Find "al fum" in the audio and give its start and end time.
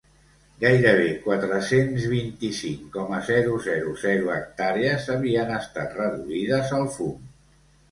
6.83-7.17